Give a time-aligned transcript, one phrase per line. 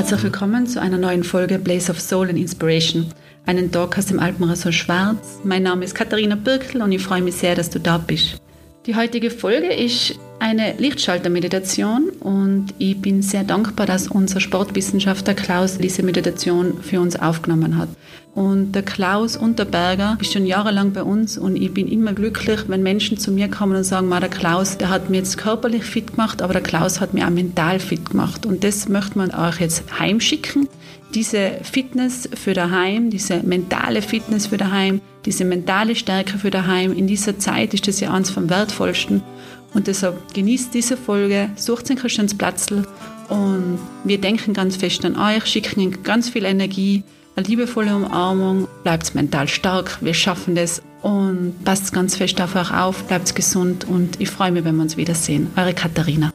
[0.00, 3.12] Herzlich willkommen zu einer neuen Folge Blaze of Soul and Inspiration,
[3.44, 5.40] einen Talk aus dem Alpenressort Schwarz.
[5.44, 8.40] Mein Name ist Katharina Birkel und ich freue mich sehr, dass du da bist.
[8.86, 15.76] Die heutige Folge ist eine Lichtschaltermeditation und ich bin sehr dankbar, dass unser Sportwissenschaftler Klaus
[15.76, 17.90] diese Meditation für uns aufgenommen hat.
[18.34, 22.82] Und der Klaus Unterberger ist schon jahrelang bei uns und ich bin immer glücklich, wenn
[22.82, 26.40] Menschen zu mir kommen und sagen, der Klaus, der hat mir jetzt körperlich fit gemacht,
[26.40, 28.46] aber der Klaus hat mir auch mental fit gemacht.
[28.46, 30.68] Und das möchte man euch jetzt heimschicken.
[31.12, 37.08] Diese Fitness für daheim, diese mentale Fitness für daheim, diese mentale Stärke für daheim, in
[37.08, 39.22] dieser Zeit ist das ja eines vom Wertvollsten.
[39.74, 42.84] Und deshalb genießt diese Folge, sucht den Christiansplatzl
[43.28, 47.04] und wir denken ganz fest an euch, schicken ganz viel Energie,
[47.36, 52.72] eine liebevolle Umarmung, bleibt mental stark, wir schaffen das und passt ganz fest auf euch
[52.72, 55.50] auf, bleibt gesund und ich freue mich, wenn wir uns wiedersehen.
[55.56, 56.32] Eure Katharina.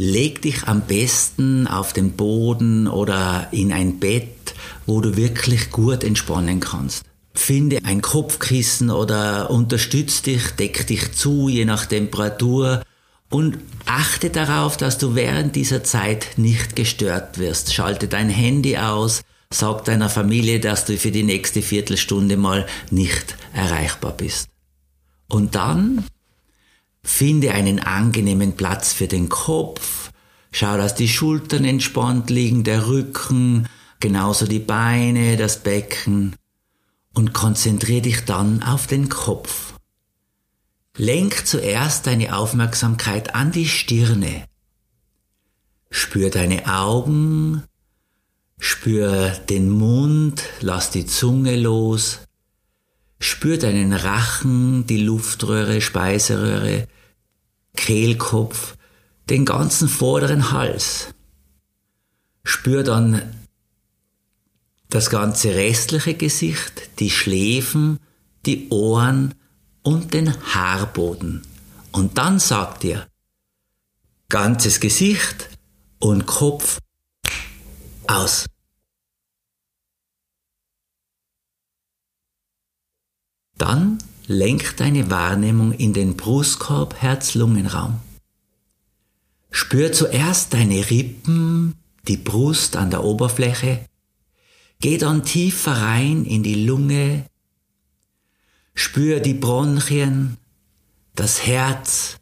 [0.00, 4.54] Leg dich am besten auf den Boden oder in ein Bett,
[4.86, 7.07] wo du wirklich gut entspannen kannst.
[7.38, 12.82] Finde ein Kopfkissen oder unterstütz dich, deck dich zu, je nach Temperatur
[13.30, 17.72] und achte darauf, dass du während dieser Zeit nicht gestört wirst.
[17.72, 23.36] Schalte dein Handy aus, sag deiner Familie, dass du für die nächste Viertelstunde mal nicht
[23.54, 24.48] erreichbar bist.
[25.28, 26.04] Und dann
[27.08, 30.10] Finde einen angenehmen Platz für den Kopf.
[30.52, 33.66] Schau, dass die Schultern entspannt liegen, der Rücken,
[33.98, 36.36] genauso die Beine, das Becken.
[37.18, 39.74] Und konzentriere dich dann auf den Kopf.
[40.96, 44.44] Lenk zuerst deine Aufmerksamkeit an die Stirne.
[45.90, 47.64] Spür deine Augen,
[48.60, 52.20] spür den Mund, lass die Zunge los,
[53.18, 56.86] spür deinen Rachen, die Luftröhre, Speiseröhre,
[57.74, 58.76] Kehlkopf,
[59.28, 61.08] den ganzen vorderen Hals.
[62.44, 63.37] Spür dann
[64.90, 67.98] das ganze restliche Gesicht, die Schläfen,
[68.46, 69.34] die Ohren
[69.82, 71.42] und den Haarboden.
[71.92, 73.06] Und dann sagt ihr,
[74.28, 75.48] ganzes Gesicht
[75.98, 76.78] und Kopf
[78.06, 78.46] aus.
[83.56, 88.00] Dann lenk deine Wahrnehmung in den Brustkorb, Herz-Lungen-Raum.
[89.50, 91.74] Spür zuerst deine Rippen,
[92.06, 93.84] die Brust an der Oberfläche.
[94.80, 97.26] Geh dann tiefer rein in die Lunge.
[98.74, 100.36] Spür die Bronchien,
[101.14, 102.18] das Herz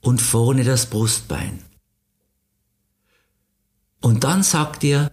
[0.00, 1.62] und vorne das Brustbein.
[4.00, 5.12] Und dann sagt dir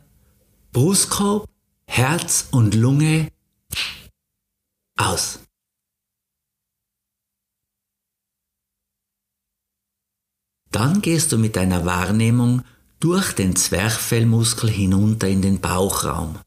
[0.72, 1.47] Brustkorb,
[1.86, 3.31] Herz und Lunge
[4.97, 5.40] aus.
[10.72, 12.63] Dann gehst du mit deiner Wahrnehmung
[13.00, 16.40] durch den Zwerchfellmuskel hinunter in den Bauchraum.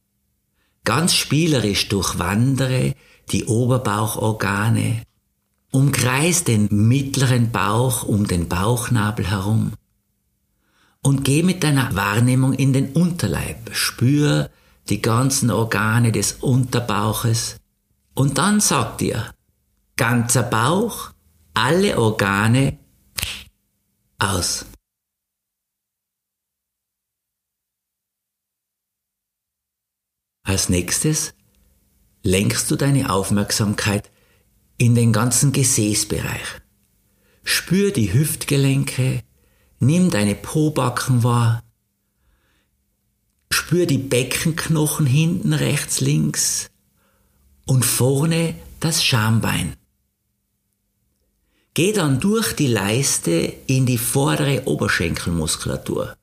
[0.85, 2.95] Ganz spielerisch durchwandere
[3.31, 5.03] die Oberbauchorgane,
[5.71, 9.73] umkreis den mittleren Bauch um den Bauchnabel herum
[11.03, 14.51] und geh mit deiner Wahrnehmung in den Unterleib, spür
[14.89, 17.57] die ganzen Organe des Unterbauches
[18.15, 19.33] und dann sag dir,
[19.97, 21.11] ganzer Bauch,
[21.55, 22.79] alle Organe
[24.19, 24.67] aus.
[30.51, 31.33] Als nächstes
[32.25, 34.11] lenkst du deine Aufmerksamkeit
[34.79, 36.61] in den ganzen Gesäßbereich.
[37.45, 39.23] Spür die Hüftgelenke,
[39.79, 41.63] nimm deine Pobacken wahr,
[43.53, 46.69] spür die Beckenknochen hinten rechts, links
[47.65, 49.77] und vorne das Schambein.
[51.75, 53.31] Geh dann durch die Leiste
[53.69, 56.17] in die vordere Oberschenkelmuskulatur.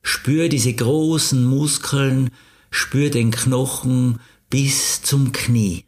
[0.00, 2.30] Spür diese großen Muskeln,
[2.72, 4.18] spür den Knochen
[4.50, 5.84] bis zum Knie.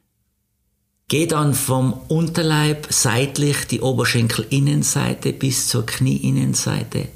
[1.09, 7.09] Geh dann vom Unterleib seitlich die Oberschenkelinnenseite bis zur Knieinnenseite.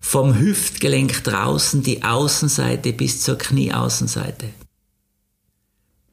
[0.00, 4.48] Vom Hüftgelenk draußen die Außenseite bis zur Knieaußenseite.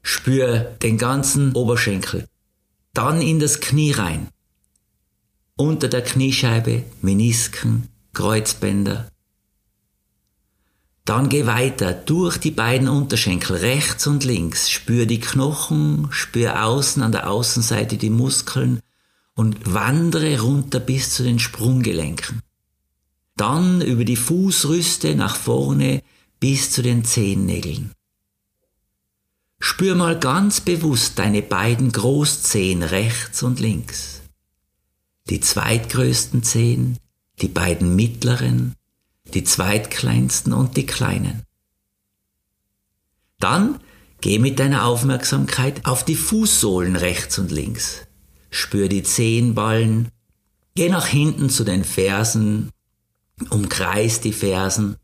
[0.02, 2.28] Spür den ganzen Oberschenkel.
[2.94, 4.28] Dann in das Knie rein
[5.56, 9.11] unter der Kniescheibe, Menisken, Kreuzbänder.
[11.04, 17.02] Dann geh weiter durch die beiden Unterschenkel rechts und links, spür die Knochen, spür außen
[17.02, 18.80] an der Außenseite die Muskeln
[19.34, 22.42] und wandere runter bis zu den Sprunggelenken.
[23.36, 26.02] Dann über die Fußrüste nach vorne
[26.38, 27.92] bis zu den Zehennägeln.
[29.58, 34.22] Spür mal ganz bewusst deine beiden Großzehen rechts und links.
[35.30, 36.98] Die zweitgrößten Zehen,
[37.40, 38.74] die beiden mittleren,
[39.34, 41.42] die zweitkleinsten und die kleinen.
[43.38, 43.80] Dann
[44.20, 48.02] geh mit deiner Aufmerksamkeit auf die Fußsohlen rechts und links.
[48.50, 50.08] Spür die Zehenballen,
[50.74, 52.70] geh nach hinten zu den Fersen,
[53.50, 54.96] umkreis die Fersen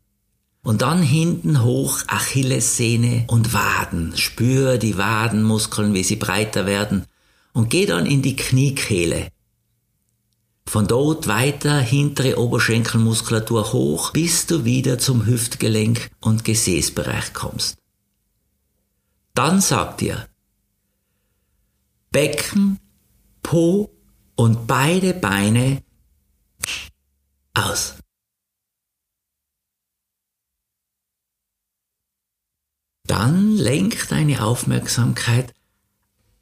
[0.63, 4.15] und dann hinten hoch Achillessehne und Waden.
[4.15, 7.05] Spür die Wadenmuskeln, wie sie breiter werden
[7.53, 9.29] und geh dann in die Kniekehle.
[10.69, 17.79] Von dort weiter hintere Oberschenkelmuskulatur hoch, bis du wieder zum Hüftgelenk und Gesäßbereich kommst.
[19.33, 20.29] Dann sagt dir
[22.11, 22.79] Becken,
[23.41, 23.89] Po
[24.35, 25.81] und beide Beine
[27.55, 27.95] aus.
[33.07, 35.51] Dann lenk deine Aufmerksamkeit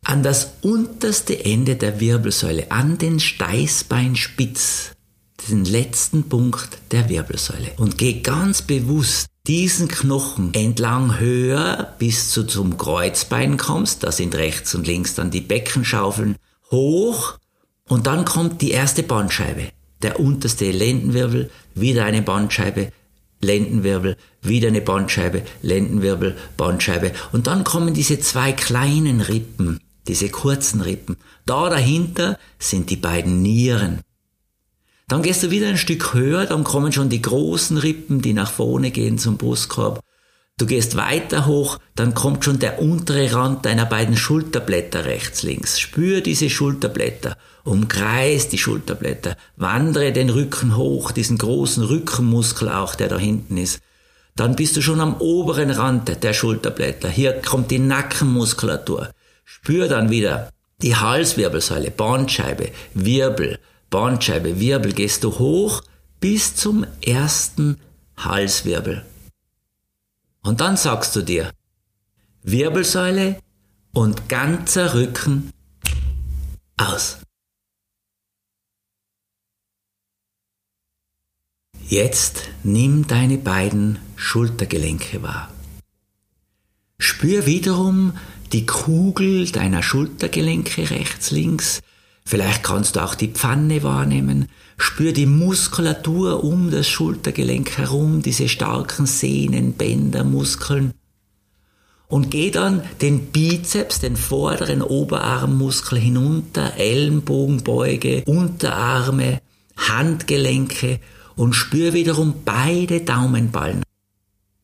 [0.08, 4.92] an das unterste Ende der Wirbelsäule, an den Steißbeinspitz,
[5.50, 7.72] den letzten Punkt der Wirbelsäule.
[7.76, 14.34] Und geh ganz bewusst diesen Knochen entlang höher, bis du zum Kreuzbein kommst, da sind
[14.36, 16.38] rechts und links dann die Beckenschaufeln,
[16.72, 17.38] hoch
[17.90, 19.70] und dann kommt die erste Bandscheibe.
[20.04, 22.94] Der unterste Lendenwirbel, wieder eine Bandscheibe,
[23.42, 27.12] Lendenwirbel, wieder eine Bandscheibe, Lendenwirbel, Bandscheibe.
[27.34, 31.18] Und dann kommen diese zwei kleinen Rippen, diese kurzen Rippen.
[31.46, 34.02] Da dahinter sind die beiden Nieren.
[35.08, 38.52] Dann gehst du wieder ein Stück höher, dann kommen schon die großen Rippen, die nach
[38.52, 40.02] vorne gehen zum Brustkorb.
[40.60, 45.80] Du gehst weiter hoch, dann kommt schon der untere Rand deiner beiden Schulterblätter rechts, links.
[45.80, 53.08] Spür diese Schulterblätter, umkreis die Schulterblätter, wandere den Rücken hoch, diesen großen Rückenmuskel auch, der
[53.08, 53.80] da hinten ist.
[54.36, 57.08] Dann bist du schon am oberen Rand der Schulterblätter.
[57.08, 59.12] Hier kommt die Nackenmuskulatur.
[59.50, 60.52] Spür dann wieder
[60.82, 63.60] die Halswirbelsäule, Bandscheibe, Wirbel,
[63.90, 65.84] Bandscheibe, Wirbel gehst du hoch
[66.20, 67.80] bis zum ersten
[68.18, 69.06] Halswirbel.
[70.44, 71.50] Und dann sagst du dir,
[72.44, 73.40] Wirbelsäule
[73.94, 75.54] und ganzer Rücken
[76.76, 77.20] aus.
[81.88, 85.50] Jetzt nimm deine beiden Schultergelenke wahr.
[87.00, 88.18] Spür wiederum
[88.54, 91.82] die Kugel deiner Schultergelenke rechts, links.
[92.26, 94.48] Vielleicht kannst du auch die Pfanne wahrnehmen.
[94.78, 100.94] Spür die Muskulatur um das Schultergelenk herum, diese starken Sehnen, Bänder, Muskeln.
[102.10, 109.42] Und geh dann den Bizeps, den vorderen Oberarmmuskel hinunter, Ellenbogenbeuge, Unterarme,
[109.76, 111.00] Handgelenke
[111.36, 113.84] und spür wiederum beide Daumenballen,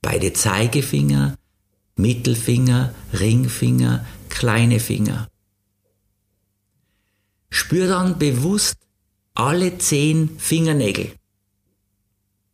[0.02, 1.36] beide Zeigefinger,
[1.96, 5.28] Mittelfinger, Ringfinger, kleine Finger.
[7.50, 8.78] Spür dann bewusst
[9.36, 11.12] alle zehn Fingernägel.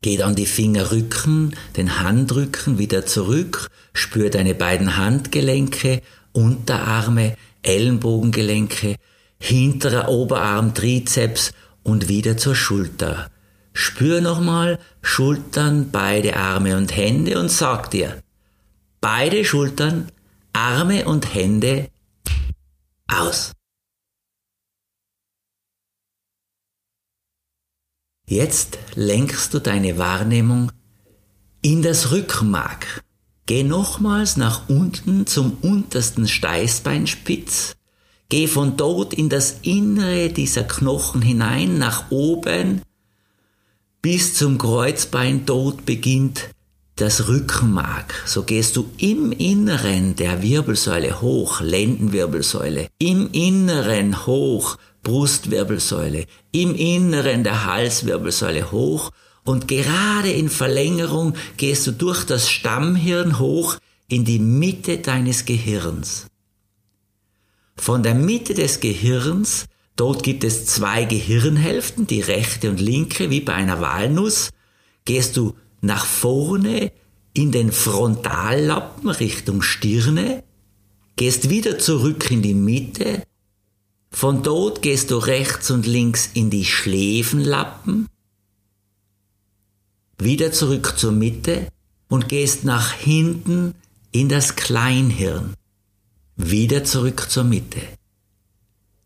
[0.02, 6.02] Geh dann die Fingerrücken, den Handrücken wieder zurück, spür deine beiden Handgelenke,
[6.32, 8.96] Unterarme, Ellenbogengelenke,
[9.40, 11.52] hinterer Oberarm, Trizeps
[11.84, 13.30] und wieder zur Schulter.
[13.74, 18.22] Spür nochmal Schultern, beide Arme und Hände und sag dir,
[19.01, 20.12] beide Schultern,
[20.54, 21.90] Arme und Hände
[23.07, 23.54] aus.
[28.28, 30.71] Jetzt lenkst du deine Wahrnehmung
[31.62, 33.04] in das Rückenmark.
[33.47, 37.76] Geh nochmals nach unten zum untersten Steißbeinspitz.
[38.30, 42.83] Geh von dort in das Innere dieser Knochen hinein, nach oben,
[44.04, 45.47] bis zum Kreuzbein.
[45.47, 46.52] Dort beginnt
[47.02, 48.14] das Rückenmark.
[48.26, 57.44] So gehst du im Inneren der Wirbelsäule hoch, Lendenwirbelsäule, im Inneren hoch, Brustwirbelsäule, im Inneren
[57.44, 59.12] der Halswirbelsäule hoch
[59.44, 63.78] und gerade in Verlängerung gehst du durch das Stammhirn hoch
[64.10, 66.28] in die Mitte deines Gehirns.
[67.78, 73.40] Von der Mitte des Gehirns, dort gibt es zwei Gehirnhälften, die rechte und linke, wie
[73.40, 74.50] bei einer Walnuss,
[75.06, 76.92] gehst du nach vorne
[77.33, 80.44] in den Frontallappen Richtung Stirne,
[81.16, 83.24] gehst wieder zurück in die Mitte,
[84.12, 88.07] von dort gehst du rechts und links in die Schläfenlappen,
[90.18, 91.68] wieder zurück zur Mitte
[92.07, 93.76] und gehst nach hinten
[94.12, 95.54] in das Kleinhirn,
[96.36, 97.81] wieder zurück zur Mitte.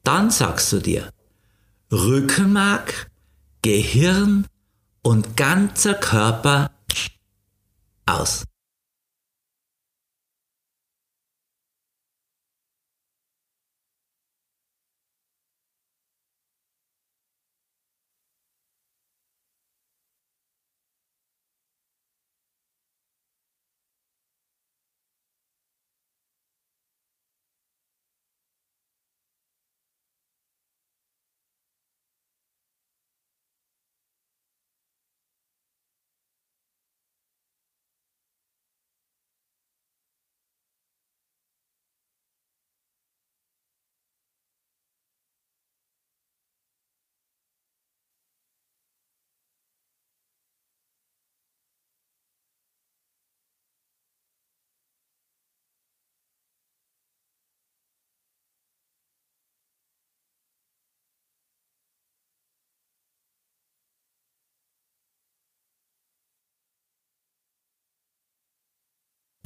[0.03, 1.11] Dann sagst du dir,
[1.91, 3.11] Rückenmark,
[3.61, 4.47] Gehirn
[5.03, 6.71] und ganzer Körper
[8.05, 8.45] aus.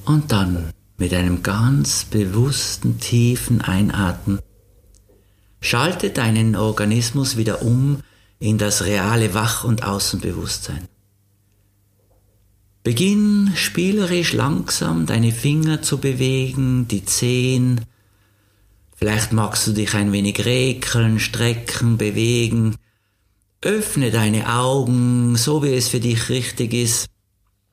[0.08, 4.38] Und dann mit einem ganz bewussten, tiefen Einatmen
[5.60, 7.98] schalte deinen Organismus wieder um
[8.38, 10.88] in das reale Wach- und Außenbewusstsein.
[12.82, 17.82] Beginn spielerisch langsam deine Finger zu bewegen, die Zehen.
[18.96, 22.76] Vielleicht magst du dich ein wenig rekeln, strecken, bewegen.
[23.60, 27.10] Öffne deine Augen, so wie es für dich richtig ist,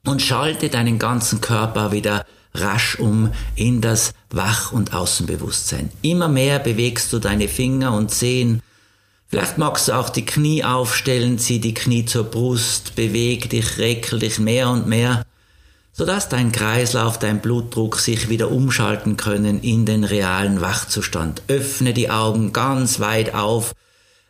[0.06, 5.92] und schalte deinen ganzen Körper wieder rasch um in das Wach- und Außenbewusstsein.
[6.02, 8.62] Immer mehr bewegst du deine Finger und Zehen.
[9.28, 14.20] Vielleicht magst du auch die Knie aufstellen, zieh die Knie zur Brust, beweg dich, rekel
[14.20, 15.26] dich mehr und mehr,
[15.92, 21.42] sodass dein Kreislauf, dein Blutdruck sich wieder umschalten können in den realen Wachzustand.
[21.48, 23.74] Öffne die Augen ganz weit auf.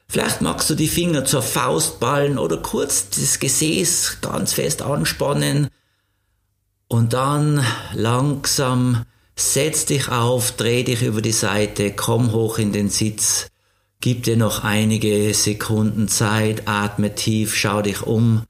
[0.08, 5.68] Vielleicht magst du die Finger zur Faust ballen oder kurz das Gesäß ganz fest anspannen.
[6.88, 12.90] Und dann langsam setz dich auf, dreh dich über die Seite, komm hoch in den
[12.90, 13.48] Sitz,
[14.00, 18.44] gib dir noch einige Sekunden Zeit, atme tief, schau dich um.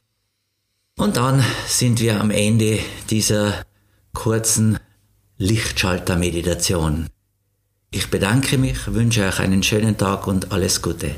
[0.97, 3.65] Und dann sind wir am Ende dieser
[4.13, 4.79] kurzen
[5.37, 7.07] Lichtschalter-Meditation.
[7.91, 11.15] Ich bedanke mich, wünsche euch einen schönen Tag und alles Gute.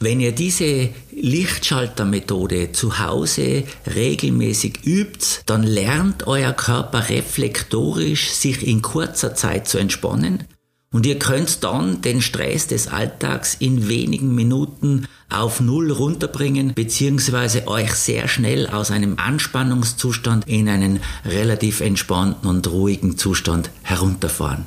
[0.00, 8.80] Wenn ihr diese Lichtschaltermethode zu Hause regelmäßig übt, dann lernt euer Körper reflektorisch sich in
[8.80, 10.44] kurzer Zeit zu entspannen
[10.90, 17.68] und ihr könnt dann den Stress des Alltags in wenigen Minuten auf Null runterbringen, beziehungsweise
[17.68, 24.66] euch sehr schnell aus einem Anspannungszustand in einen relativ entspannten und ruhigen Zustand herunterfahren.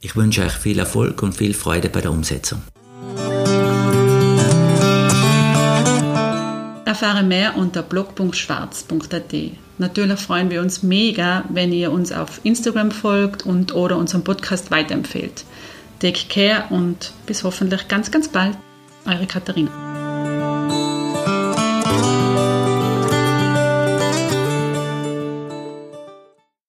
[0.00, 2.60] Ich wünsche euch viel Erfolg und viel Freude bei der Umsetzung.
[7.02, 9.34] Erfahre mehr unter blog.schwarz.at.
[9.78, 14.70] Natürlich freuen wir uns mega, wenn ihr uns auf Instagram folgt und oder unseren Podcast
[14.70, 15.44] weiterempfehlt.
[15.98, 18.56] Take care und bis hoffentlich ganz, ganz bald.
[19.04, 20.01] Eure Katharina.